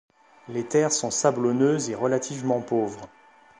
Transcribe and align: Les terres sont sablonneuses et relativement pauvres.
Les 0.47 0.65
terres 0.67 0.91
sont 0.93 1.11
sablonneuses 1.11 1.91
et 1.91 1.93
relativement 1.93 2.59
pauvres. 2.59 3.07